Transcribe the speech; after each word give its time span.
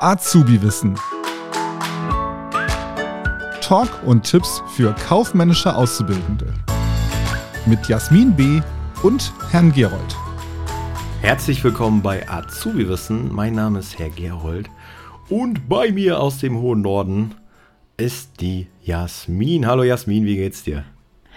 Azubi-Wissen. 0.00 0.98
Talk 3.60 3.88
und 4.04 4.22
Tipps 4.22 4.62
für 4.76 4.94
kaufmännische 4.94 5.74
Auszubildende. 5.74 6.52
Mit 7.66 7.88
Jasmin 7.88 8.36
B. 8.36 8.60
und 9.02 9.32
Herrn 9.50 9.72
Gerold. 9.72 10.16
Herzlich 11.22 11.64
willkommen 11.64 12.02
bei 12.02 12.28
Azubi-Wissen. 12.28 13.34
Mein 13.34 13.54
Name 13.54 13.80
ist 13.80 13.98
Herr 13.98 14.10
Gerold. 14.10 14.70
Und 15.28 15.68
bei 15.68 15.90
mir 15.90 16.20
aus 16.20 16.38
dem 16.38 16.58
hohen 16.58 16.82
Norden 16.82 17.34
ist 17.96 18.40
die 18.40 18.68
Jasmin. 18.82 19.66
Hallo 19.66 19.82
Jasmin, 19.82 20.24
wie 20.24 20.36
geht's 20.36 20.62
dir? 20.62 20.84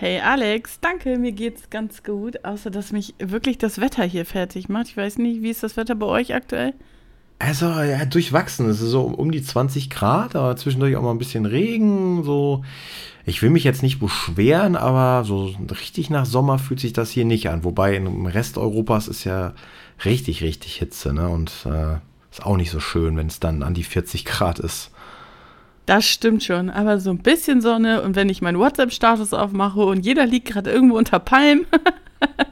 Hey 0.01 0.21
Alex, 0.21 0.79
danke, 0.79 1.17
mir 1.17 1.33
geht's 1.33 1.69
ganz 1.69 2.03
gut, 2.03 2.45
außer 2.45 2.71
dass 2.71 2.93
mich 2.93 3.15
wirklich 3.19 3.57
das 3.57 3.81
Wetter 3.81 4.05
hier 4.05 4.25
fertig 4.25 4.69
macht. 4.69 4.87
Ich 4.87 4.95
weiß 4.95 5.17
nicht, 5.17 5.41
wie 5.41 5.49
ist 5.49 5.61
das 5.61 5.75
Wetter 5.75 5.93
bei 5.93 6.05
euch 6.05 6.33
aktuell? 6.33 6.73
Also, 7.37 7.65
ja, 7.65 8.05
durchwachsen. 8.05 8.69
Es 8.69 8.79
ist 8.79 8.91
so 8.91 9.01
um 9.01 9.29
die 9.29 9.43
20 9.43 9.89
Grad, 9.89 10.37
aber 10.37 10.55
zwischendurch 10.55 10.95
auch 10.95 11.01
mal 11.01 11.11
ein 11.11 11.17
bisschen 11.17 11.45
Regen. 11.45 12.23
So, 12.23 12.63
ich 13.25 13.41
will 13.41 13.49
mich 13.49 13.65
jetzt 13.65 13.83
nicht 13.83 13.99
beschweren, 13.99 14.77
aber 14.77 15.25
so 15.25 15.53
richtig 15.69 16.09
nach 16.09 16.25
Sommer 16.25 16.59
fühlt 16.59 16.79
sich 16.79 16.93
das 16.93 17.11
hier 17.11 17.25
nicht 17.25 17.49
an. 17.49 17.65
Wobei 17.65 17.97
im 17.97 18.25
Rest 18.25 18.57
Europas 18.57 19.09
ist 19.09 19.25
ja 19.25 19.53
richtig, 20.05 20.41
richtig 20.43 20.77
Hitze, 20.77 21.13
ne? 21.13 21.27
Und 21.27 21.51
äh, 21.65 21.97
ist 22.31 22.45
auch 22.45 22.55
nicht 22.55 22.71
so 22.71 22.79
schön, 22.79 23.17
wenn 23.17 23.27
es 23.27 23.41
dann 23.41 23.63
an 23.63 23.73
die 23.73 23.83
40 23.83 24.23
Grad 24.23 24.59
ist. 24.59 24.91
Das 25.89 26.05
stimmt 26.05 26.43
schon, 26.43 26.69
aber 26.69 26.99
so 26.99 27.09
ein 27.09 27.17
bisschen 27.17 27.61
Sonne 27.61 28.03
und 28.03 28.15
wenn 28.15 28.29
ich 28.29 28.43
meinen 28.43 28.59
WhatsApp-Status 28.59 29.33
aufmache 29.33 29.79
und 29.79 30.05
jeder 30.05 30.27
liegt 30.27 30.47
gerade 30.47 30.69
irgendwo 30.69 30.99
unter 30.99 31.17
Palmen. 31.17 31.65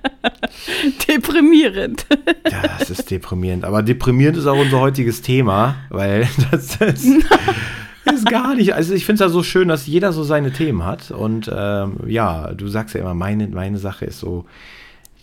deprimierend. 1.08 2.08
ja, 2.50 2.64
das 2.80 2.90
ist 2.90 3.12
deprimierend. 3.12 3.64
Aber 3.64 3.84
deprimierend 3.84 4.40
ist 4.40 4.48
auch 4.48 4.58
unser 4.58 4.80
heutiges 4.80 5.22
Thema, 5.22 5.76
weil 5.90 6.28
das, 6.52 6.80
das 6.80 7.06
ist 7.06 8.26
gar 8.26 8.56
nicht. 8.56 8.74
Also 8.74 8.96
ich 8.96 9.06
finde 9.06 9.24
es 9.24 9.28
ja 9.28 9.32
so 9.32 9.44
schön, 9.44 9.68
dass 9.68 9.86
jeder 9.86 10.14
so 10.14 10.24
seine 10.24 10.52
Themen 10.52 10.84
hat. 10.84 11.12
Und 11.12 11.48
ähm, 11.56 11.98
ja, 12.08 12.56
du 12.56 12.68
sagst 12.68 12.96
ja 12.96 13.02
immer, 13.02 13.14
meine, 13.14 13.48
meine 13.50 13.78
Sache 13.78 14.06
ist 14.06 14.20
so 14.20 14.46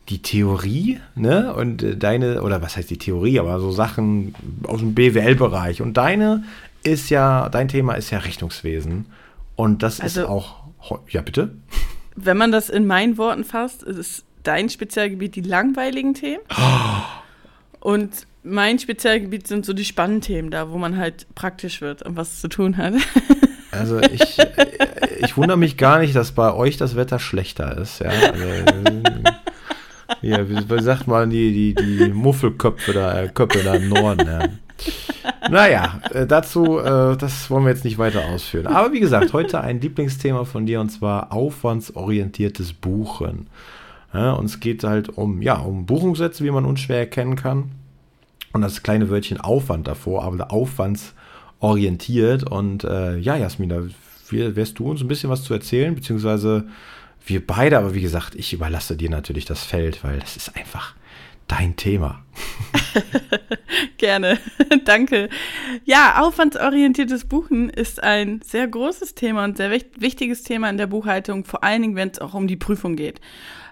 die 0.09 0.23
Theorie, 0.23 1.01
ne? 1.17 1.53
Und 1.53 1.83
äh, 1.83 1.97
deine, 1.97 2.43
oder 2.43 2.63
was 2.63 2.77
heißt 2.77 2.91
die 2.91 2.99
Theorie, 2.99 3.41
aber 3.41 3.59
so 3.59 3.73
Sachen 3.73 4.37
aus 4.69 4.79
dem 4.79 4.95
BWL-Bereich. 4.95 5.83
Und 5.83 5.97
deine 5.97 6.45
ist 6.85 7.11
ja, 7.11 7.49
dein 7.49 7.69
Thema 7.69 7.95
ist 7.95 8.11
ja 8.11 8.19
Rechnungswesen. 8.19 9.07
Und 9.57 9.83
das 9.83 10.01
also, 10.01 10.21
ist 10.23 10.27
auch, 10.29 10.65
ja 11.09 11.21
bitte? 11.23 11.55
Wenn 12.17 12.37
man 12.37 12.53
das 12.53 12.71
in 12.71 12.87
meinen 12.87 13.19
Worten 13.19 13.45
fasst, 13.45 13.83
ist 13.83 14.25
dein 14.43 14.69
Spezialgebiet 14.69 15.35
die 15.35 15.41
langweiligen 15.41 16.15
Themen. 16.15 16.43
Oh. 16.51 17.89
Und 17.89 18.27
mein 18.43 18.79
Spezialgebiet 18.79 19.49
sind 19.49 19.67
so 19.67 19.73
die 19.73 19.85
spannenden 19.85 20.21
Themen, 20.21 20.51
da 20.51 20.71
wo 20.71 20.79
man 20.79 20.97
halt 20.97 21.27
praktisch 21.35 21.81
wird 21.81 22.03
und 22.03 22.17
was 22.17 22.41
zu 22.41 22.49
tun 22.49 22.77
hat. 22.77 22.95
Also 23.75 24.01
ich, 24.01 24.39
ich 25.19 25.37
wundere 25.37 25.57
mich 25.57 25.77
gar 25.77 25.99
nicht, 25.99 26.15
dass 26.15 26.31
bei 26.31 26.53
euch 26.53 26.77
das 26.77 26.95
Wetter 26.95 27.19
schlechter 27.19 27.77
ist. 27.77 27.99
Ja, 27.99 28.11
also, 28.11 28.47
ja 30.23 30.49
wie, 30.49 30.81
sagt 30.83 31.09
man 31.09 31.29
die, 31.29 31.75
die, 31.75 31.75
die 31.75 32.13
Muffelköpfe 32.13 32.93
da, 32.93 33.23
äh, 33.23 33.29
Köpfe 33.29 33.65
da 33.65 33.75
im 33.75 33.89
Norden. 33.89 34.29
Ja. 34.29 34.49
Naja, 35.55 36.01
äh, 36.13 36.27
dazu, 36.27 36.81
äh, 36.81 37.17
das 37.17 37.49
wollen 37.49 37.65
wir 37.65 37.71
jetzt 37.71 37.85
nicht 37.85 37.97
weiter 37.97 38.27
ausführen. 38.27 38.67
Aber 38.67 38.93
wie 38.93 38.99
gesagt, 38.99 39.33
heute 39.33 39.61
ein 39.61 39.81
Lieblingsthema 39.81 40.45
von 40.45 40.67
dir 40.67 40.81
und 40.81 40.91
zwar 40.91 41.33
aufwandsorientiertes 41.33 42.73
Buchen. 42.73 43.47
Ja, 44.13 44.33
und 44.33 44.47
es 44.47 44.59
geht 44.59 44.83
halt 44.83 45.11
um, 45.11 45.43
ja, 45.43 45.59
um 45.59 45.87
Buchungssätze, 45.87 46.43
wie 46.43 46.51
man 46.51 46.65
unschwer 46.65 46.99
erkennen 46.99 47.37
kann. 47.37 47.71
Und 48.53 48.63
das 48.63 48.83
kleine 48.83 49.11
Wörtchen 49.11 49.41
Aufwand 49.41 49.87
davor, 49.87 50.25
aber 50.25 50.51
aufwandsorientiert. 50.51 52.51
Und 52.51 52.83
äh, 52.83 53.19
ja, 53.19 53.37
Jasmin, 53.37 53.69
da 53.69 53.83
wirst 54.31 54.81
du 54.81 54.91
uns 54.91 55.03
ein 55.03 55.09
bisschen 55.09 55.31
was 55.31 55.45
zu 55.45 55.55
erzählen, 55.55 55.95
beziehungsweise 55.95 56.65
wir 57.27 57.47
beide, 57.47 57.79
aber 57.79 57.95
wie 57.95 58.01
gesagt, 58.01 58.35
ich 58.35 58.53
überlasse 58.53 58.97
dir 58.97 59.09
natürlich 59.09 59.45
das 59.45 59.63
Feld, 59.63 60.03
weil 60.03 60.19
das 60.19 60.37
ist 60.37 60.57
einfach 60.57 60.95
dein 61.49 61.77
Thema. 61.77 62.23
Gerne, 63.97 64.39
danke. 64.85 65.29
Ja, 65.85 66.23
aufwandsorientiertes 66.23 67.27
Buchen 67.27 67.71
ist 67.71 68.03
ein 68.03 68.41
sehr 68.43 68.67
großes 68.67 69.15
Thema 69.15 69.45
und 69.45 69.57
sehr 69.57 69.71
wichtiges 69.71 70.43
Thema 70.43 70.69
in 70.71 70.77
der 70.77 70.87
Buchhaltung, 70.87 71.45
vor 71.45 71.65
allen 71.65 71.83
Dingen, 71.83 71.97
wenn 71.97 72.11
es 72.11 72.19
auch 72.21 72.35
um 72.35 72.47
die 72.47 72.57
Prüfung 72.57 72.97
geht. 72.97 73.21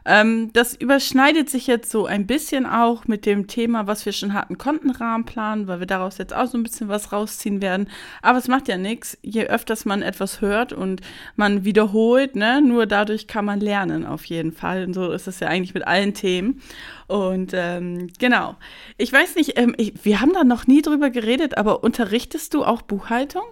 Ähm, 0.05 0.53
das 0.53 0.75
überschneidet 0.75 1.49
sich 1.49 1.67
jetzt 1.67 1.91
so 1.91 2.07
ein 2.07 2.27
bisschen 2.27 2.67
auch 2.67 3.07
mit 3.07 3.27
dem 3.27 3.47
Thema, 3.47 3.87
was 3.87 4.05
wir 4.05 4.13
schon 4.13 4.35
hatten, 4.35 4.59
Kontenrahmenplan, 4.59 5.69
weil 5.69 5.81
wir 5.81 5.87
daraus 5.87 6.19
jetzt 6.19 6.35
auch 6.35 6.47
so 6.47 6.59
ein 6.59 6.63
bisschen 6.63 6.89
was 6.89 7.13
rausziehen 7.13 7.63
werden. 7.63 7.89
Aber 8.21 8.39
es 8.39 8.49
macht 8.49 8.69
ja 8.69 8.77
nichts, 8.77 9.19
je 9.23 9.45
öfters 9.45 9.85
man 9.85 10.03
etwas 10.03 10.41
hört 10.41 10.73
und 10.73 11.01
man 11.37 11.65
wiederholt, 11.65 12.37
ne, 12.37 12.61
nur 12.61 12.87
dadurch 12.87 13.27
kann 13.27 13.45
man 13.45 13.61
lernen 13.61 14.05
auf 14.05 14.25
jeden 14.25 14.53
Fall. 14.53 14.85
Und 14.85 14.95
so 14.95 15.11
ist 15.13 15.29
es 15.29 15.41
ja 15.41 15.49
eigentlich 15.49 15.75
mit 15.75 15.87
allen 15.87 16.15
Themen. 16.15 16.61
Und 17.07 17.53
ähm, 17.55 18.09
genau. 18.19 18.57
Ich 18.97 19.13
weiß 19.13 19.37
nicht, 19.37 19.59
ähm, 19.59 19.75
ich, 19.77 20.05
wir 20.05 20.21
haben 20.21 20.33
da 20.33 20.45
noch 20.45 20.67
nie 20.67 20.83
drüber 20.83 21.11
geredet, 21.11 21.59
aber 21.59 21.85
unterrichtest 21.85 22.55
du 22.55 22.65
auch 22.65 22.83
Buchhaltung? 22.83 23.45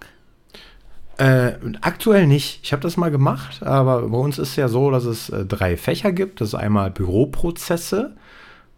Äh, 1.20 1.58
aktuell 1.82 2.26
nicht. 2.26 2.60
Ich 2.62 2.72
habe 2.72 2.80
das 2.80 2.96
mal 2.96 3.10
gemacht, 3.10 3.62
aber 3.62 4.08
bei 4.08 4.16
uns 4.16 4.38
ist 4.38 4.56
ja 4.56 4.68
so, 4.68 4.90
dass 4.90 5.04
es 5.04 5.28
äh, 5.28 5.44
drei 5.44 5.76
Fächer 5.76 6.12
gibt. 6.12 6.40
Das 6.40 6.48
ist 6.48 6.54
einmal 6.54 6.90
Büroprozesse. 6.90 8.16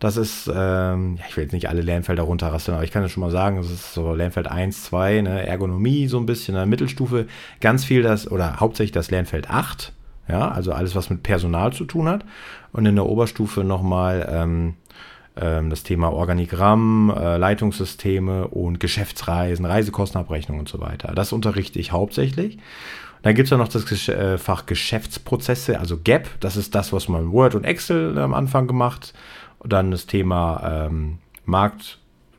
Das 0.00 0.16
ist, 0.16 0.50
ähm, 0.52 1.18
ja, 1.20 1.24
ich 1.28 1.36
will 1.36 1.44
jetzt 1.44 1.52
nicht 1.52 1.68
alle 1.68 1.82
Lernfelder 1.82 2.24
runterrasseln, 2.24 2.74
aber 2.74 2.82
ich 2.82 2.90
kann 2.90 3.02
ja 3.02 3.08
schon 3.08 3.20
mal 3.20 3.30
sagen, 3.30 3.58
das 3.58 3.70
ist 3.70 3.94
so 3.94 4.12
Lernfeld 4.12 4.48
1, 4.48 4.82
2, 4.82 5.20
ne, 5.20 5.46
Ergonomie 5.46 6.08
so 6.08 6.18
ein 6.18 6.26
bisschen, 6.26 6.56
in 6.56 6.58
der 6.58 6.66
Mittelstufe, 6.66 7.28
ganz 7.60 7.84
viel 7.84 8.02
das, 8.02 8.28
oder 8.28 8.58
hauptsächlich 8.58 8.90
das 8.90 9.12
Lernfeld 9.12 9.48
8, 9.48 9.92
ja, 10.26 10.50
also 10.50 10.72
alles, 10.72 10.96
was 10.96 11.10
mit 11.10 11.22
Personal 11.22 11.72
zu 11.72 11.84
tun 11.84 12.08
hat. 12.08 12.24
Und 12.72 12.86
in 12.86 12.96
der 12.96 13.06
Oberstufe 13.06 13.62
nochmal 13.62 14.28
ähm, 14.28 14.74
das 15.34 15.82
Thema 15.82 16.12
Organigramm, 16.12 17.10
äh, 17.16 17.36
Leitungssysteme 17.36 18.48
und 18.48 18.80
Geschäftsreisen, 18.80 19.64
Reisekostenabrechnung 19.64 20.58
und 20.58 20.68
so 20.68 20.80
weiter. 20.80 21.12
Das 21.14 21.32
unterrichte 21.32 21.78
ich 21.78 21.92
hauptsächlich. 21.92 22.58
Dann 23.22 23.34
gibt 23.34 23.46
es 23.46 23.50
ja 23.50 23.56
noch 23.56 23.68
das 23.68 24.08
äh, 24.08 24.36
Fach 24.36 24.66
Geschäftsprozesse, 24.66 25.78
also 25.78 25.98
GAP. 26.02 26.28
Das 26.40 26.56
ist 26.56 26.74
das, 26.74 26.92
was 26.92 27.08
man 27.08 27.32
Word 27.32 27.54
und 27.54 27.64
Excel 27.64 28.18
am 28.18 28.34
Anfang 28.34 28.66
gemacht. 28.66 29.14
Und 29.58 29.72
dann 29.72 29.92
das 29.92 30.06
Thema 30.06 30.86
ähm, 30.86 31.18
Markt, 31.44 31.98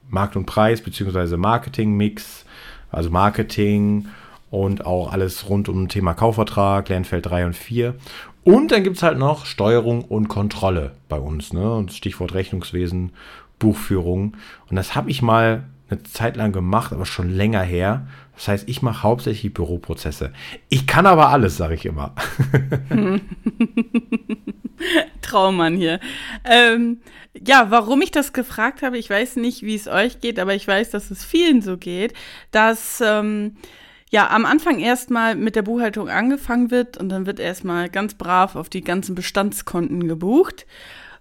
Markt 0.09 0.35
und 0.35 0.45
Preis 0.45 0.81
beziehungsweise 0.81 1.37
Marketing-Mix, 1.37 2.45
also 2.91 3.09
Marketing 3.09 4.07
und 4.51 4.85
auch 4.85 5.11
alles 5.11 5.49
rund 5.49 5.69
um 5.69 5.87
Thema 5.87 6.13
Kaufvertrag, 6.13 6.89
Lernfeld 6.89 7.25
3 7.25 7.47
und 7.47 7.55
4. 7.55 7.95
Und 8.43 8.71
dann 8.71 8.83
gibt 8.83 8.97
es 8.97 9.03
halt 9.03 9.17
noch 9.17 9.45
Steuerung 9.45 10.03
und 10.03 10.27
Kontrolle 10.27 10.91
bei 11.07 11.17
uns. 11.17 11.53
Ne? 11.53 11.73
Und 11.73 11.93
Stichwort 11.93 12.33
Rechnungswesen, 12.33 13.13
Buchführung. 13.59 14.35
Und 14.69 14.75
das 14.75 14.95
habe 14.95 15.09
ich 15.09 15.21
mal 15.21 15.63
eine 15.89 16.03
Zeit 16.03 16.35
lang 16.35 16.51
gemacht, 16.51 16.91
aber 16.91 17.05
schon 17.05 17.29
länger 17.29 17.61
her. 17.61 18.07
Das 18.35 18.47
heißt, 18.47 18.69
ich 18.69 18.81
mache 18.81 19.03
hauptsächlich 19.03 19.53
Büroprozesse. 19.53 20.33
Ich 20.69 20.87
kann 20.87 21.05
aber 21.05 21.29
alles, 21.29 21.57
sage 21.57 21.75
ich 21.75 21.85
immer. 21.85 22.15
Traummann 25.21 25.75
hier. 25.77 25.99
Ähm, 26.43 26.99
ja, 27.47 27.67
warum 27.69 28.01
ich 28.01 28.11
das 28.11 28.33
gefragt 28.33 28.81
habe, 28.81 28.97
ich 28.97 29.09
weiß 29.09 29.37
nicht, 29.37 29.61
wie 29.61 29.75
es 29.75 29.87
euch 29.87 30.19
geht, 30.19 30.39
aber 30.39 30.55
ich 30.55 30.67
weiß, 30.67 30.89
dass 30.89 31.11
es 31.11 31.23
vielen 31.23 31.61
so 31.61 31.77
geht, 31.77 32.13
dass 32.51 33.01
ähm, 33.05 33.55
ja, 34.13 34.29
am 34.29 34.46
Anfang 34.46 34.79
erstmal 34.79 35.34
mit 35.34 35.56
der 35.56 35.63
Buchhaltung 35.63 36.07
angefangen 36.07 36.69
wird 36.69 36.97
und 36.97 37.09
dann 37.09 37.25
wird 37.25 37.40
erstmal 37.40 37.90
ganz 37.90 38.13
brav 38.13 38.56
auf 38.56 38.69
die 38.69 38.84
ganzen 38.84 39.16
Bestandskonten 39.16 40.07
gebucht. 40.07 40.68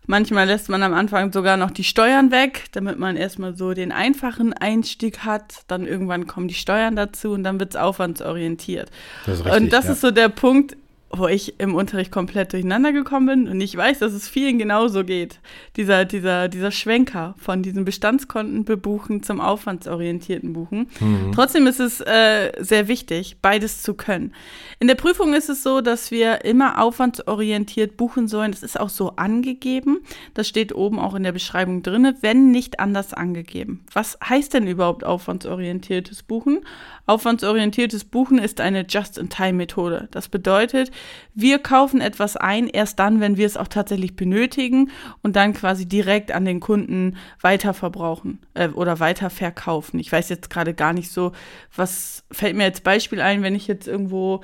Manchmal 0.06 0.47
lässt 0.47 0.69
man 0.69 0.82
am 0.82 0.92
Anfang 0.92 1.32
sogar 1.32 1.56
noch 1.56 1.70
die 1.70 1.84
Steuern 1.84 2.31
weg, 2.31 2.66
damit 2.72 2.98
man 2.98 3.16
erstmal 3.16 3.56
so 3.56 3.72
den 3.72 3.93
einfachen 3.93 4.52
Einstieg 4.52 5.20
hat. 5.20 5.62
Dann 5.69 5.87
irgendwann 5.87 6.26
kommen 6.26 6.49
die 6.49 6.55
Steuern 6.55 6.94
dazu 6.94 7.31
und 7.31 7.44
dann 7.44 7.58
wird 7.58 7.70
es 7.70 7.81
aufwandsorientiert. 7.81 8.90
Das 9.25 9.43
richtig, 9.43 9.62
und 9.62 9.72
das 9.72 9.87
ja. 9.87 9.93
ist 9.93 10.02
so 10.02 10.11
der 10.11 10.28
Punkt, 10.28 10.76
wo 11.14 11.29
ich 11.29 11.61
im 11.61 11.75
Unterricht 11.75 12.11
komplett 12.11 12.55
durcheinander 12.55 12.93
gekommen 12.93 13.26
bin 13.26 13.49
und 13.49 13.61
ich 13.61 13.76
weiß, 13.76 13.99
dass 13.99 14.14
es 14.14 14.29
vielen 14.29 14.59
genauso 14.59 15.05
geht. 15.05 15.41
Dieser, 15.76 16.06
dieser, 16.06 16.49
dieser 16.49 16.70
Schwenker 16.70 17.35
von 17.38 17.62
diesen 17.62 17.85
Bestandskonten 17.85 18.64
bebuchen 18.64 19.23
zum 19.23 19.41
aufwandsorientierten 19.41 20.55
Buchen. 20.55 20.88
Mhm. 21.00 21.32
Trotzdem 21.35 21.67
ist 21.67 21.81
es 21.81 22.00
äh, 22.00 22.53
sehr 22.59 22.88
wichtig, 22.88 23.37
beides 23.43 23.82
zu 23.82 23.93
können. 23.93 24.32
In 24.81 24.88
der 24.88 24.94
Prüfung 24.94 25.35
ist 25.35 25.50
es 25.50 25.62
so, 25.62 25.82
dass 25.82 26.11
wir 26.11 26.47
immer 26.47 26.82
aufwandsorientiert 26.82 27.99
buchen 27.99 28.26
sollen. 28.26 28.53
Das 28.53 28.62
ist 28.62 28.81
auch 28.81 28.88
so 28.88 29.17
angegeben. 29.17 29.99
Das 30.32 30.49
steht 30.49 30.75
oben 30.75 30.99
auch 30.99 31.14
in 31.14 31.25
der 31.25 31.32
Beschreibung 31.32 31.82
drin, 31.82 32.14
wenn 32.23 32.50
nicht 32.50 32.81
anders 32.81 33.12
angegeben. 33.12 33.85
Was 33.93 34.19
heißt 34.26 34.55
denn 34.55 34.67
überhaupt 34.67 35.05
aufwandsorientiertes 35.05 36.23
Buchen? 36.23 36.61
Aufwandsorientiertes 37.05 38.05
Buchen 38.05 38.38
ist 38.38 38.61
eine 38.61 38.87
Just-in-Time-Methode. 38.88 40.09
Das 40.11 40.29
bedeutet, 40.29 40.91
wir 41.34 41.58
kaufen 41.58 42.00
etwas 42.00 42.37
ein, 42.37 42.69
erst 42.69 42.99
dann, 42.99 43.20
wenn 43.20 43.37
wir 43.37 43.46
es 43.46 43.56
auch 43.56 43.69
tatsächlich 43.69 44.16
benötigen 44.16 44.90
und 45.22 45.37
dann 45.37 45.54
quasi 45.54 45.87
direkt 45.87 46.32
an 46.32 46.44
den 46.44 46.60
Kunden 46.60 47.16
weiterverbrauchen 47.40 48.40
äh, 48.54 48.69
oder 48.69 49.00
weiterverkaufen. 49.00 49.99
Ich 49.99 50.12
weiß 50.12 50.28
jetzt 50.28 50.50
gerade 50.50 50.75
gar 50.75 50.93
nicht 50.93 51.10
so, 51.10 51.32
was 51.75 52.25
fällt 52.31 52.56
mir 52.56 52.64
als 52.64 52.81
Beispiel 52.81 53.20
ein, 53.20 53.43
wenn 53.43 53.54
ich 53.54 53.66
jetzt 53.66 53.88
irgendwo 53.88 54.43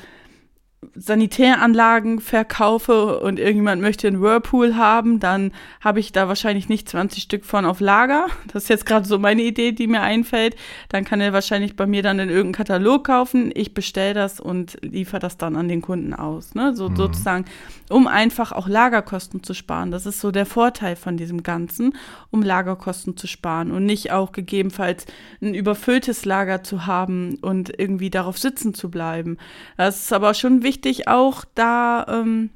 Sanitäranlagen 0.95 2.21
verkaufe 2.21 3.19
und 3.19 3.41
irgendjemand 3.41 3.83
möchte 3.83 4.07
einen 4.07 4.21
Whirlpool 4.21 4.77
haben, 4.77 5.19
dann 5.19 5.51
habe 5.81 5.99
ich 5.99 6.13
da 6.13 6.29
wahrscheinlich 6.29 6.69
nicht 6.69 6.89
20 6.89 7.25
Stück 7.25 7.45
von 7.45 7.65
auf 7.65 7.81
Lager. 7.81 8.27
Das 8.53 8.65
ist 8.65 8.69
jetzt 8.71 8.87
gerade 8.87 9.07
so 9.07 9.19
meine 9.19 9.43
Idee, 9.43 9.73
die 9.73 9.87
mir 9.87 10.01
einfällt. 10.01 10.57
Dann 10.89 11.05
kann 11.05 11.21
er 11.21 11.33
wahrscheinlich 11.33 11.77
bei 11.77 11.87
mir 11.87 12.03
dann 12.03 12.19
in 12.19 12.29
irgendeinen 12.29 12.53
Katalog 12.53 13.05
kaufen. 13.05 13.51
Ich 13.55 13.75
bestelle 13.75 14.15
das 14.15 14.41
und 14.41 14.79
liefere 14.81 15.21
das 15.21 15.37
dann 15.37 15.55
an 15.55 15.69
den 15.69 15.83
Kunden 15.83 16.15
aus. 16.15 16.55
Ne? 16.55 16.75
So, 16.75 16.89
mhm. 16.89 16.97
Sozusagen, 16.97 17.45
um 17.91 18.07
einfach 18.07 18.53
auch 18.53 18.69
Lagerkosten 18.69 19.43
zu 19.43 19.55
sparen. 19.55 19.91
Das 19.91 20.07
ist 20.07 20.21
so 20.21 20.31
der 20.31 20.47
Vorteil 20.47 20.97
von 20.97 21.17
diesem 21.17 21.43
Ganzen, 21.43 21.95
um 22.31 22.43
Lagerkosten 22.43 23.17
zu 23.17 23.27
sparen 23.27 23.71
und 23.71 23.85
nicht 23.85 24.13
auch 24.13 24.33
gegebenenfalls 24.33 25.05
ein 25.43 25.55
überfülltes 25.55 26.25
Lager 26.25 26.63
zu 26.63 26.87
haben 26.87 27.37
und 27.43 27.79
irgendwie 27.79 28.11
darauf 28.11 28.39
sitzen 28.39 28.73
zu 28.73 28.91
bleiben. 28.91 29.37
Das 29.77 30.01
ist 30.05 30.13
aber 30.13 30.33
schon 30.35 30.63
wichtig 30.63 30.68
wichtig, 30.69 31.09
auch 31.09 31.45
da 31.55 32.07
ähm, 32.09 32.51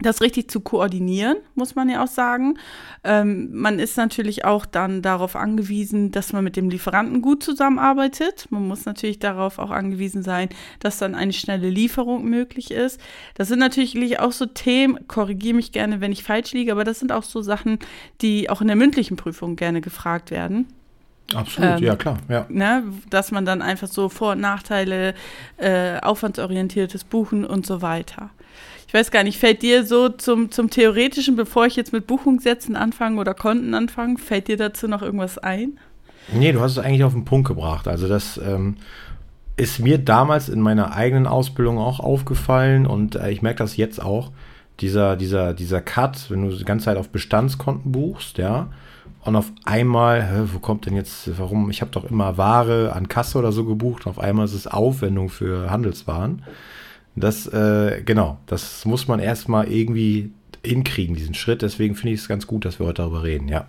das 0.00 0.20
richtig 0.20 0.50
zu 0.50 0.60
koordinieren, 0.60 1.36
muss 1.54 1.76
man 1.76 1.88
ja 1.88 2.02
auch 2.02 2.08
sagen. 2.08 2.58
Ähm, 3.04 3.48
man 3.52 3.78
ist 3.78 3.96
natürlich 3.96 4.44
auch 4.44 4.66
dann 4.66 5.02
darauf 5.02 5.34
angewiesen, 5.34 6.10
dass 6.10 6.32
man 6.32 6.44
mit 6.44 6.56
dem 6.56 6.68
Lieferanten 6.68 7.22
gut 7.22 7.42
zusammenarbeitet. 7.42 8.46
Man 8.50 8.66
muss 8.66 8.84
natürlich 8.84 9.20
darauf 9.20 9.58
auch 9.58 9.70
angewiesen 9.70 10.22
sein, 10.22 10.48
dass 10.80 10.98
dann 10.98 11.14
eine 11.14 11.32
schnelle 11.32 11.70
Lieferung 11.70 12.24
möglich 12.24 12.70
ist. 12.70 13.00
Das 13.34 13.48
sind 13.48 13.60
natürlich 13.60 14.18
auch 14.18 14.32
so 14.32 14.46
Themen, 14.46 15.06
korrigiere 15.06 15.54
mich 15.54 15.72
gerne, 15.72 16.00
wenn 16.00 16.12
ich 16.12 16.24
falsch 16.24 16.52
liege, 16.52 16.72
aber 16.72 16.84
das 16.84 16.98
sind 16.98 17.12
auch 17.12 17.22
so 17.22 17.40
Sachen, 17.40 17.78
die 18.20 18.50
auch 18.50 18.60
in 18.60 18.66
der 18.66 18.76
mündlichen 18.76 19.16
Prüfung 19.16 19.56
gerne 19.56 19.80
gefragt 19.80 20.30
werden. 20.30 20.66
Absolut, 21.32 21.78
ähm, 21.78 21.84
ja 21.84 21.96
klar. 21.96 22.18
Ja. 22.28 22.46
Ne, 22.48 22.84
dass 23.08 23.30
man 23.30 23.44
dann 23.44 23.62
einfach 23.62 23.88
so 23.88 24.08
Vor- 24.08 24.32
und 24.32 24.40
Nachteile, 24.40 25.14
äh, 25.56 25.98
aufwandsorientiertes 26.00 27.04
Buchen 27.04 27.44
und 27.44 27.66
so 27.66 27.82
weiter. 27.82 28.30
Ich 28.86 28.94
weiß 28.94 29.10
gar 29.10 29.24
nicht, 29.24 29.38
fällt 29.38 29.62
dir 29.62 29.84
so 29.84 30.08
zum, 30.08 30.50
zum 30.50 30.70
Theoretischen, 30.70 31.34
bevor 31.34 31.66
ich 31.66 31.74
jetzt 31.74 31.92
mit 31.92 32.06
Buchungssätzen 32.06 32.76
anfange 32.76 33.20
oder 33.20 33.34
Konten 33.34 33.74
anfange, 33.74 34.18
fällt 34.18 34.48
dir 34.48 34.56
dazu 34.56 34.86
noch 34.86 35.02
irgendwas 35.02 35.38
ein? 35.38 35.78
Nee, 36.32 36.52
du 36.52 36.60
hast 36.60 36.72
es 36.72 36.78
eigentlich 36.78 37.04
auf 37.04 37.12
den 37.12 37.24
Punkt 37.24 37.48
gebracht. 37.48 37.88
Also 37.88 38.06
das 38.06 38.38
ähm, 38.38 38.76
ist 39.56 39.80
mir 39.80 39.98
damals 39.98 40.48
in 40.48 40.60
meiner 40.60 40.94
eigenen 40.94 41.26
Ausbildung 41.26 41.78
auch 41.78 42.00
aufgefallen 42.00 42.86
und 42.86 43.16
äh, 43.16 43.30
ich 43.30 43.42
merke 43.42 43.58
das 43.58 43.76
jetzt 43.76 44.00
auch. 44.00 44.30
Dieser, 44.80 45.16
dieser, 45.16 45.54
dieser 45.54 45.80
Cut, 45.80 46.30
wenn 46.30 46.48
du 46.48 46.56
die 46.56 46.64
ganze 46.64 46.86
Zeit 46.86 46.96
auf 46.96 47.10
Bestandskonten 47.10 47.92
buchst, 47.92 48.38
ja, 48.38 48.70
und 49.24 49.36
auf 49.36 49.50
einmal, 49.64 50.22
hä, 50.22 50.48
wo 50.52 50.58
kommt 50.58 50.84
denn 50.84 50.94
jetzt, 50.94 51.38
warum? 51.38 51.70
Ich 51.70 51.80
habe 51.80 51.90
doch 51.90 52.04
immer 52.04 52.36
Ware 52.36 52.92
an 52.92 53.08
Kasse 53.08 53.38
oder 53.38 53.52
so 53.52 53.64
gebucht. 53.64 54.04
Und 54.04 54.10
auf 54.10 54.18
einmal 54.18 54.44
ist 54.44 54.52
es 54.52 54.66
Aufwendung 54.66 55.30
für 55.30 55.70
Handelswaren. 55.70 56.42
Das, 57.16 57.46
äh, 57.46 58.02
genau, 58.04 58.38
das 58.46 58.84
muss 58.84 59.08
man 59.08 59.20
erstmal 59.20 59.68
irgendwie 59.68 60.32
hinkriegen, 60.64 61.16
diesen 61.16 61.34
Schritt. 61.34 61.62
Deswegen 61.62 61.94
finde 61.94 62.14
ich 62.14 62.20
es 62.20 62.28
ganz 62.28 62.46
gut, 62.46 62.66
dass 62.66 62.78
wir 62.78 62.86
heute 62.86 63.02
darüber 63.02 63.22
reden, 63.22 63.48
ja. 63.48 63.66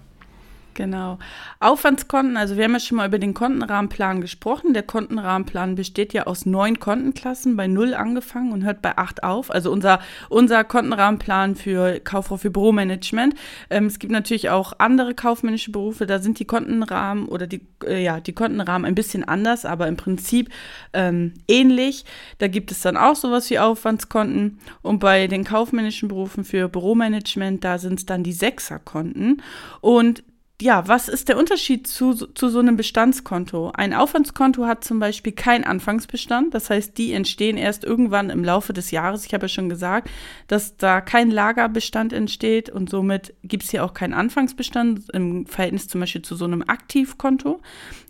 Genau. 0.75 1.19
Aufwandskonten, 1.61 2.35
also 2.35 2.57
wir 2.57 2.65
haben 2.65 2.73
ja 2.73 2.81
schon 2.81 2.97
mal 2.97 3.07
über 3.07 3.17
den 3.17 3.33
Kontenrahmenplan 3.33 4.19
gesprochen. 4.19 4.73
Der 4.73 4.83
Kontenrahmenplan 4.83 5.75
besteht 5.75 6.11
ja 6.11 6.27
aus 6.27 6.45
neun 6.45 6.79
Kontenklassen, 6.79 7.55
bei 7.55 7.67
null 7.67 7.93
angefangen 7.93 8.51
und 8.51 8.65
hört 8.65 8.81
bei 8.81 8.97
acht 8.97 9.23
auf. 9.23 9.49
Also 9.49 9.71
unser, 9.71 10.01
unser 10.27 10.65
Kontenrahmenplan 10.65 11.55
für 11.55 12.01
Kauffrau 12.01 12.35
für 12.35 12.51
Büromanagement. 12.51 13.35
Ähm, 13.69 13.85
es 13.85 13.99
gibt 13.99 14.11
natürlich 14.11 14.49
auch 14.49 14.73
andere 14.77 15.15
kaufmännische 15.15 15.71
Berufe, 15.71 16.05
da 16.05 16.19
sind 16.19 16.39
die 16.39 16.45
Kontenrahmen 16.45 17.29
oder 17.29 17.47
die, 17.47 17.65
äh, 17.85 18.03
ja, 18.03 18.19
die 18.19 18.33
Kontenrahmen 18.33 18.85
ein 18.85 18.95
bisschen 18.95 19.23
anders, 19.23 19.63
aber 19.63 19.87
im 19.87 19.95
Prinzip 19.95 20.49
ähm, 20.91 21.35
ähnlich. 21.47 22.03
Da 22.39 22.49
gibt 22.49 22.69
es 22.71 22.81
dann 22.81 22.97
auch 22.97 23.15
sowas 23.15 23.49
wie 23.49 23.59
Aufwandskonten. 23.59 24.59
Und 24.81 24.99
bei 24.99 25.27
den 25.27 25.45
kaufmännischen 25.45 26.09
Berufen 26.09 26.43
für 26.43 26.67
Büromanagement, 26.67 27.63
da 27.63 27.77
sind 27.77 27.99
es 27.99 28.05
dann 28.05 28.23
die 28.23 28.33
Sechserkonten. 28.33 29.41
Und 29.79 30.21
ja, 30.61 30.87
was 30.87 31.09
ist 31.09 31.27
der 31.27 31.37
Unterschied 31.37 31.85
zu, 31.85 32.13
zu 32.13 32.47
so 32.47 32.59
einem 32.59 32.77
Bestandskonto? 32.77 33.71
Ein 33.75 33.93
Aufwandskonto 33.93 34.65
hat 34.65 34.85
zum 34.85 34.99
Beispiel 34.99 35.33
keinen 35.33 35.65
Anfangsbestand. 35.65 36.53
Das 36.53 36.69
heißt, 36.69 36.97
die 36.97 37.11
entstehen 37.11 37.57
erst 37.57 37.83
irgendwann 37.83 38.29
im 38.29 38.41
Laufe 38.41 38.71
des 38.71 38.91
Jahres. 38.91 39.25
Ich 39.25 39.33
habe 39.33 39.45
ja 39.45 39.49
schon 39.49 39.67
gesagt, 39.67 40.09
dass 40.47 40.77
da 40.77 41.01
kein 41.01 41.29
Lagerbestand 41.29 42.13
entsteht 42.13 42.69
und 42.69 42.89
somit 42.89 43.33
gibt 43.43 43.63
es 43.63 43.71
hier 43.71 43.83
auch 43.83 43.93
keinen 43.93 44.13
Anfangsbestand 44.13 45.09
im 45.11 45.45
Verhältnis 45.45 45.89
zum 45.89 45.99
Beispiel 45.99 46.21
zu 46.21 46.35
so 46.35 46.45
einem 46.45 46.63
Aktivkonto, 46.65 47.59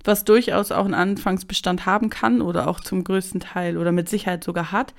was 0.03 0.23
durchaus 0.23 0.71
auch 0.71 0.85
einen 0.85 0.93
Anfangsbestand 0.93 1.87
haben 1.87 2.11
kann 2.11 2.41
oder 2.41 2.67
auch 2.67 2.79
zum 2.79 3.03
größten 3.03 3.39
Teil 3.39 3.75
oder 3.75 3.91
mit 3.91 4.07
Sicherheit 4.07 4.43
sogar 4.43 4.71
hat. 4.71 4.93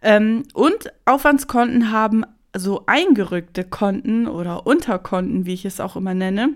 Ähm, 0.00 0.44
und 0.54 0.90
Aufwandskonten 1.04 1.92
haben 1.92 2.24
so 2.56 2.84
eingerückte 2.86 3.62
Konten 3.62 4.26
oder 4.26 4.66
Unterkonten, 4.66 5.44
wie 5.44 5.52
ich 5.52 5.66
es 5.66 5.80
auch 5.80 5.94
immer 5.94 6.14
nenne 6.14 6.54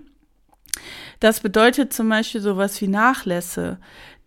das 1.20 1.40
bedeutet 1.40 1.92
zum 1.92 2.08
Beispiel 2.08 2.40
sowas 2.40 2.80
wie 2.80 2.88
Nachlässe. 2.88 3.78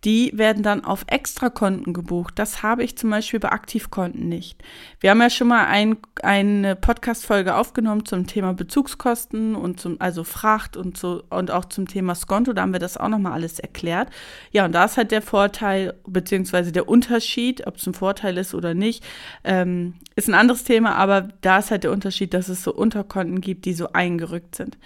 Die 0.06 0.32
werden 0.36 0.62
dann 0.62 0.86
auf 0.86 1.04
Extrakonten 1.08 1.92
gebucht. 1.92 2.36
Das 2.38 2.62
habe 2.62 2.84
ich 2.84 2.96
zum 2.96 3.10
Beispiel 3.10 3.40
bei 3.40 3.50
Aktivkonten 3.50 4.30
nicht. 4.30 4.64
Wir 5.00 5.10
haben 5.10 5.20
ja 5.20 5.32
schon 5.32 5.48
mal 5.48 5.66
ein, 5.66 5.98
eine 6.22 6.76
Podcast-Folge 6.76 7.56
aufgenommen 7.56 8.06
zum 8.06 8.28
Thema 8.28 8.54
Bezugskosten 8.54 9.56
und 9.56 9.80
zum, 9.80 10.00
also 10.00 10.24
Fracht 10.24 10.78
und 10.78 10.96
so, 10.96 11.24
und 11.32 11.50
auch 11.50 11.66
zum 11.66 11.88
Thema 11.88 12.14
Skonto. 12.14 12.54
Da 12.54 12.62
haben 12.62 12.74
wir 12.74 12.80
das 12.80 12.98
auch 12.98 13.10
nochmal 13.10 13.34
alles 13.34 13.60
erklärt. 13.60 14.10
Ja, 14.52 14.66
und 14.66 14.74
da 14.74 14.86
ist 14.86 14.98
halt 14.98 15.10
der 15.10 15.24
Vorteil, 15.24 15.96
beziehungsweise 16.06 16.72
der 16.72 16.88
Unterschied, 16.88 17.66
ob 17.66 17.78
es 17.78 17.88
ein 17.88 17.96
Vorteil 17.96 18.38
ist 18.38 18.54
oder 18.54 18.76
nicht, 18.76 19.04
ähm, 19.44 19.96
ist 20.16 20.28
ein 20.28 20.36
anderes 20.36 20.66
Thema, 20.66 20.94
aber 20.96 21.30
da 21.42 21.58
ist 21.58 21.72
halt 21.72 21.84
der 21.84 21.92
Unterschied, 21.92 22.36
dass 22.36 22.48
es 22.48 22.64
so 22.64 22.72
Unterkonten 22.72 23.42
gibt, 23.42 23.66
die 23.66 23.74
so 23.74 23.92
eingerückt 23.92 24.54
sind. 24.54 24.78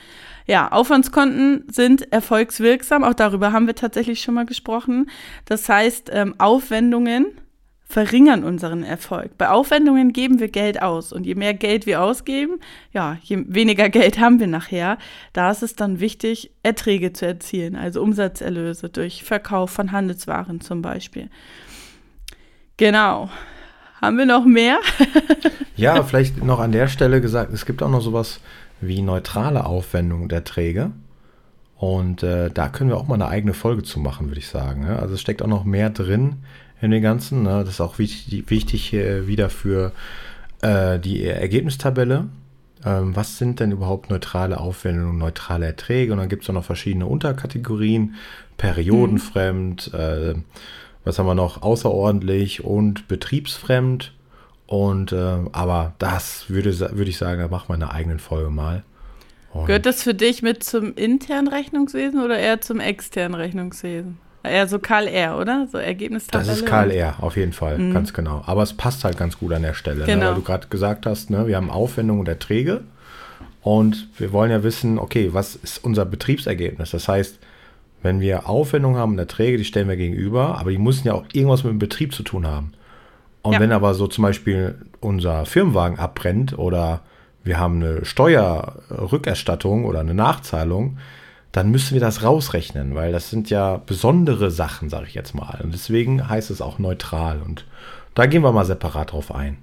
Ja, 0.50 0.72
Aufwandskonten 0.72 1.66
sind 1.72 2.12
erfolgswirksam. 2.12 3.04
Auch 3.04 3.14
darüber 3.14 3.52
haben 3.52 3.68
wir 3.68 3.76
tatsächlich 3.76 4.20
schon 4.20 4.34
mal 4.34 4.48
gesprochen. 4.48 5.08
Das 5.46 5.70
heißt, 5.70 6.10
ähm, 6.12 6.34
Aufwendungen 6.40 7.28
verringern 7.84 8.44
unseren 8.44 8.82
Erfolg. 8.82 9.38
Bei 9.38 9.50
Aufwendungen 9.50 10.12
geben 10.12 10.40
wir 10.40 10.48
Geld 10.48 10.82
aus 10.82 11.14
und 11.14 11.28
je 11.28 11.36
mehr 11.36 11.54
Geld 11.54 11.86
wir 11.86 12.02
ausgeben, 12.02 12.60
ja, 12.92 13.20
je 13.22 13.44
weniger 13.48 13.90
Geld 13.92 14.20
haben 14.20 14.40
wir 14.40 14.48
nachher. 14.48 14.98
Da 15.34 15.52
ist 15.52 15.62
es 15.62 15.76
dann 15.76 16.00
wichtig, 16.00 16.50
Erträge 16.64 17.14
zu 17.14 17.28
erzielen, 17.28 17.76
also 17.76 18.02
Umsatzerlöse 18.02 18.90
durch 18.90 19.24
Verkauf 19.24 19.70
von 19.70 19.92
Handelswaren 19.92 20.62
zum 20.62 20.82
Beispiel. 20.82 21.30
Genau. 22.78 23.30
Haben 24.02 24.18
wir 24.18 24.26
noch 24.26 24.46
mehr? 24.46 24.80
ja, 25.76 26.02
vielleicht 26.02 26.44
noch 26.44 26.60
an 26.60 26.72
der 26.72 26.88
Stelle 26.88 27.22
gesagt, 27.22 27.54
es 27.54 27.68
gibt 27.68 27.84
auch 27.84 27.92
noch 27.92 28.02
sowas 28.02 28.40
wie 28.82 29.02
neutrale 29.02 29.66
Aufwendung 29.66 30.30
der 30.30 30.44
Träge. 30.44 30.92
Und 31.78 32.24
äh, 32.24 32.50
da 32.50 32.68
können 32.68 32.90
wir 32.90 32.98
auch 32.98 33.08
mal 33.08 33.16
eine 33.16 33.30
eigene 33.30 33.54
Folge 33.54 33.84
zu 33.84 34.00
machen, 34.00 34.28
würde 34.28 34.40
ich 34.40 34.48
sagen. 34.50 34.84
Ja? 34.84 34.98
Also 34.98 35.14
es 35.14 35.22
steckt 35.22 35.42
auch 35.42 35.48
noch 35.48 35.64
mehr 35.64 35.90
drin 35.90 36.38
in 36.82 36.92
den 36.92 37.02
ganzen. 37.02 37.44
Ne? 37.44 37.62
Das 37.64 37.70
ist 37.70 37.82
auch 37.82 38.00
wichtig, 38.00 38.50
wichtig 38.50 38.94
äh, 38.94 39.28
wieder 39.28 39.50
für 39.50 39.94
äh, 40.62 41.00
die 41.00 41.24
Ergebnistabelle. 41.26 42.28
Ähm, 42.86 43.16
was 43.16 43.38
sind 43.38 43.62
denn 43.62 43.72
überhaupt 43.72 44.10
neutrale 44.10 44.60
Aufwendungen, 44.60 45.18
neutrale 45.18 45.68
Erträge? 45.68 46.12
Und 46.12 46.20
dann 46.20 46.30
gibt 46.30 46.44
es 46.44 46.50
auch 46.50 46.54
noch 46.54 46.66
verschiedene 46.66 47.06
Unterkategorien. 47.06 48.16
Periodenfremd, 48.58 49.94
mhm. 49.94 50.44
was 51.06 51.18
haben 51.18 51.28
wir 51.28 51.34
noch? 51.34 51.62
Außerordentlich 51.62 52.66
und 52.66 53.08
betriebsfremd. 53.08 54.12
Und 54.70 55.14
äh, 55.14 55.38
aber 55.52 55.94
das 55.98 56.48
würde, 56.48 56.80
würde 56.80 57.10
ich 57.10 57.18
sagen, 57.18 57.42
da 57.42 57.48
machen 57.48 57.70
wir 57.70 57.74
eine 57.74 57.92
eigene 57.92 58.20
Folge 58.20 58.52
mal. 58.52 58.84
Und 59.52 59.66
Gehört 59.66 59.88
das 59.88 60.04
für 60.04 60.14
dich 60.14 60.44
mit 60.44 60.64
zum 60.64 60.94
internen 60.94 61.48
Rechnungswesen 61.48 62.24
oder 62.24 62.38
eher 62.38 62.62
zum 62.62 62.80
externen 62.80 63.34
Rechnungswesen? 63.34 64.20
Eher 64.44 64.68
so 64.68 64.78
KLR, 64.78 65.40
oder? 65.40 65.68
So 65.72 65.80
Ergebnistabelle. 65.80 66.48
Das 66.48 66.60
ist 66.60 66.68
KLR, 66.68 67.16
auf 67.24 67.36
jeden 67.36 67.52
Fall, 67.52 67.80
mhm. 67.80 67.94
ganz 67.96 68.14
genau. 68.14 68.44
Aber 68.46 68.62
es 68.62 68.74
passt 68.74 69.04
halt 69.06 69.18
ganz 69.18 69.40
gut 69.40 69.54
an 69.54 69.64
der 69.64 69.74
Stelle, 69.74 70.06
genau. 70.06 70.20
ne? 70.20 70.28
weil 70.28 70.36
du 70.36 70.44
gerade 70.44 70.68
gesagt 70.68 71.08
hast, 71.08 71.32
ne? 71.32 71.48
wir 71.48 71.56
haben 71.56 71.72
Aufwendungen 71.72 72.20
und 72.20 72.28
Erträge 72.28 72.82
und 73.64 74.08
wir 74.20 74.32
wollen 74.34 74.52
ja 74.52 74.62
wissen, 74.62 75.00
okay, 75.00 75.30
was 75.34 75.56
ist 75.56 75.84
unser 75.84 76.06
Betriebsergebnis? 76.06 76.92
Das 76.92 77.08
heißt, 77.08 77.40
wenn 78.04 78.22
wir 78.22 78.48
Aufwendungen 78.48 79.00
haben 79.00 79.14
und 79.14 79.20
Erträge, 79.20 79.58
die 79.58 79.66
stellen 79.66 79.90
wir 79.90 79.98
gegenüber, 79.98 80.60
aber 80.60 80.70
die 80.70 80.78
müssen 80.78 81.08
ja 81.08 81.16
auch 81.16 81.26
irgendwas 81.34 81.64
mit 81.64 81.72
dem 81.72 81.80
Betrieb 81.80 82.14
zu 82.14 82.22
tun 82.22 82.46
haben. 82.46 82.74
Und 83.50 83.56
ja. 83.56 83.60
wenn 83.62 83.72
aber 83.72 83.96
so 83.96 84.06
zum 84.06 84.22
Beispiel 84.22 84.76
unser 85.00 85.48
Firmenwagen 85.48 85.98
abbrennt 85.98 86.56
oder 86.56 87.02
wir 87.44 87.60
haben 87.60 87.82
eine 87.82 88.06
Steuerrückerstattung 88.06 89.86
oder 89.86 90.02
eine 90.02 90.14
Nachzahlung, 90.14 91.00
dann 91.52 91.72
müssen 91.72 91.96
wir 91.96 92.00
das 92.00 92.22
rausrechnen, 92.22 92.94
weil 92.94 93.12
das 93.12 93.32
sind 93.32 93.50
ja 93.50 93.78
besondere 93.84 94.52
Sachen, 94.52 94.90
sage 94.90 95.08
ich 95.08 95.16
jetzt 95.16 95.34
mal. 95.34 95.60
Und 95.64 95.74
deswegen 95.74 96.30
heißt 96.30 96.52
es 96.52 96.62
auch 96.62 96.78
neutral. 96.78 97.42
Und 97.44 97.66
da 98.14 98.28
gehen 98.28 98.44
wir 98.44 98.52
mal 98.52 98.66
separat 98.66 99.14
drauf 99.14 99.34
ein. 99.34 99.58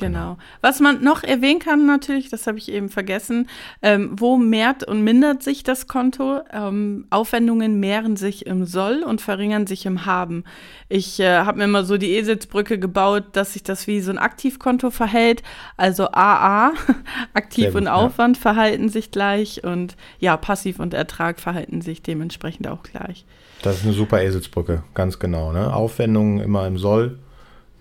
Genau. 0.00 0.38
Was 0.60 0.80
man 0.80 1.02
noch 1.02 1.22
erwähnen 1.22 1.60
kann 1.60 1.86
natürlich, 1.86 2.28
das 2.28 2.46
habe 2.46 2.58
ich 2.58 2.70
eben 2.70 2.88
vergessen, 2.88 3.48
ähm, 3.82 4.10
wo 4.12 4.36
mehrt 4.36 4.84
und 4.84 5.02
mindert 5.02 5.42
sich 5.42 5.62
das 5.62 5.86
Konto? 5.86 6.40
Ähm, 6.52 7.06
Aufwendungen 7.10 7.80
mehren 7.80 8.16
sich 8.16 8.46
im 8.46 8.64
Soll 8.64 9.02
und 9.02 9.20
verringern 9.20 9.66
sich 9.66 9.86
im 9.86 10.06
Haben. 10.06 10.44
Ich 10.88 11.20
äh, 11.20 11.38
habe 11.38 11.58
mir 11.58 11.64
immer 11.64 11.84
so 11.84 11.96
die 11.96 12.12
Eselsbrücke 12.12 12.78
gebaut, 12.78 13.24
dass 13.32 13.52
sich 13.52 13.62
das 13.62 13.86
wie 13.86 14.00
so 14.00 14.10
ein 14.10 14.18
Aktivkonto 14.18 14.90
verhält. 14.90 15.42
Also 15.76 16.08
AA, 16.12 16.72
Aktiv 17.34 17.72
gut, 17.72 17.82
und 17.82 17.88
Aufwand 17.88 18.36
ja. 18.36 18.42
verhalten 18.42 18.88
sich 18.88 19.10
gleich 19.10 19.64
und 19.64 19.96
ja, 20.18 20.36
Passiv 20.36 20.78
und 20.78 20.94
Ertrag 20.94 21.40
verhalten 21.40 21.80
sich 21.80 22.02
dementsprechend 22.02 22.68
auch 22.68 22.82
gleich. 22.82 23.24
Das 23.62 23.76
ist 23.76 23.84
eine 23.84 23.92
super 23.92 24.22
Eselsbrücke, 24.22 24.84
ganz 24.94 25.18
genau. 25.18 25.52
Ne? 25.52 25.74
Aufwendungen 25.74 26.40
immer 26.40 26.66
im 26.66 26.78
Soll 26.78 27.18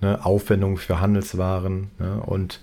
ne, 0.01 0.23
Aufwendungen 0.23 0.77
für 0.77 0.99
Handelswaren 0.99 1.91
ne, 1.99 2.21
und 2.25 2.61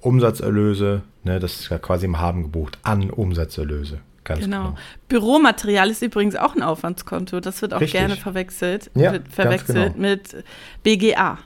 Umsatzerlöse, 0.00 1.02
ne, 1.24 1.40
das 1.40 1.60
ist 1.60 1.68
ja 1.70 1.78
quasi 1.78 2.06
im 2.06 2.18
Haben 2.18 2.44
gebucht, 2.44 2.78
an 2.82 3.10
Umsatzerlöse. 3.10 4.00
Ganz 4.24 4.40
genau. 4.40 4.58
genau. 4.58 4.78
Büromaterial 5.08 5.90
ist 5.90 6.02
übrigens 6.02 6.36
auch 6.36 6.54
ein 6.54 6.62
Aufwandskonto. 6.62 7.40
Das 7.40 7.62
wird 7.62 7.72
auch 7.72 7.80
Richtig. 7.80 7.98
gerne 7.98 8.16
verwechselt, 8.16 8.90
ja, 8.94 9.14
verwechselt 9.30 9.94
genau. 9.94 10.08
mit 10.08 10.44
BGA. 10.82 11.38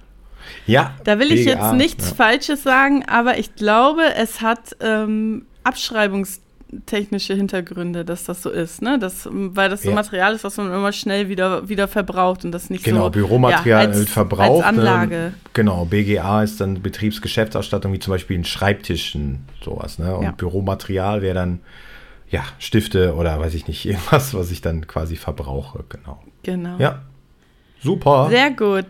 Ja. 0.66 0.94
Da 1.04 1.18
will 1.20 1.28
BGA, 1.28 1.40
ich 1.40 1.46
jetzt 1.46 1.72
nichts 1.74 2.10
ja. 2.10 2.16
Falsches 2.16 2.62
sagen, 2.64 3.04
aber 3.06 3.38
ich 3.38 3.54
glaube, 3.54 4.02
es 4.16 4.40
hat 4.40 4.76
ähm, 4.80 5.46
Abschreibungs 5.62 6.40
technische 6.86 7.34
Hintergründe, 7.34 8.04
dass 8.04 8.24
das 8.24 8.42
so 8.42 8.50
ist, 8.50 8.80
ne? 8.80 8.98
Das, 8.98 9.28
weil 9.30 9.68
das 9.68 9.82
so 9.82 9.90
ja. 9.90 9.94
Material 9.94 10.34
ist, 10.34 10.44
was 10.44 10.56
man 10.56 10.68
immer 10.68 10.92
schnell 10.92 11.28
wieder, 11.28 11.68
wieder 11.68 11.86
verbraucht 11.86 12.44
und 12.44 12.52
das 12.52 12.70
nicht 12.70 12.84
genau, 12.84 13.04
so. 13.04 13.10
Genau, 13.10 13.26
Büromaterial 13.26 13.84
ja, 13.84 13.90
als, 13.90 14.10
verbraucht. 14.10 14.64
Als 14.64 14.78
Anlage. 14.78 15.16
Ne? 15.16 15.34
Genau, 15.52 15.84
BGA 15.84 16.42
ist 16.42 16.60
dann 16.60 16.80
Betriebsgeschäftsausstattung, 16.80 17.92
wie 17.92 17.98
zum 17.98 18.12
Beispiel 18.12 18.38
ein 18.38 18.44
Schreibtisch 18.44 19.14
und 19.14 19.40
sowas, 19.62 19.98
ne? 19.98 20.16
Und 20.16 20.24
ja. 20.24 20.32
Büromaterial 20.32 21.20
wäre 21.20 21.34
dann, 21.34 21.60
ja, 22.30 22.42
Stifte 22.58 23.14
oder 23.14 23.38
weiß 23.38 23.54
ich 23.54 23.66
nicht, 23.66 23.84
irgendwas, 23.86 24.32
was 24.32 24.50
ich 24.50 24.62
dann 24.62 24.86
quasi 24.86 25.16
verbrauche, 25.16 25.84
genau. 25.88 26.22
Genau. 26.42 26.78
Ja. 26.78 27.02
Super. 27.82 28.28
Sehr 28.30 28.50
gut. 28.50 28.86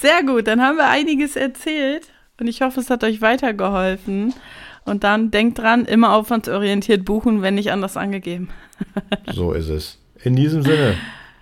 Sehr 0.00 0.22
gut. 0.24 0.48
Dann 0.48 0.60
haben 0.60 0.76
wir 0.76 0.88
einiges 0.88 1.36
erzählt 1.36 2.08
und 2.40 2.48
ich 2.48 2.62
hoffe, 2.62 2.80
es 2.80 2.90
hat 2.90 3.04
euch 3.04 3.20
weitergeholfen. 3.20 4.34
Und 4.84 5.04
dann 5.04 5.30
denkt 5.30 5.58
dran, 5.58 5.84
immer 5.86 6.12
aufwandsorientiert 6.12 7.04
buchen, 7.04 7.42
wenn 7.42 7.54
nicht 7.54 7.72
anders 7.72 7.96
angegeben. 7.96 8.48
so 9.32 9.52
ist 9.52 9.68
es. 9.68 9.98
In 10.22 10.36
diesem 10.36 10.62
Sinne, 10.62 10.96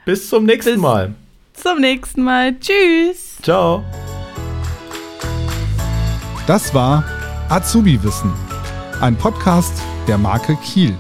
bis 0.05 0.29
zum 0.29 0.45
nächsten 0.45 0.75
bis 0.75 0.81
Mal. 0.81 1.15
Zum 1.55 1.81
nächsten 1.81 2.23
Mal. 2.23 2.59
Tschüss. 2.59 3.39
Ciao. 3.43 3.85
Das 6.47 6.75
war 6.75 7.05
Azubi 7.49 8.03
Wissen, 8.03 8.33
ein 9.01 9.17
Podcast 9.17 9.81
der 10.09 10.19
Marke 10.19 10.57
Kiel. 10.57 10.97